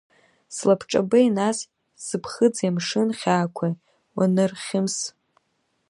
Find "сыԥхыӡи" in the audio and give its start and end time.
2.05-2.69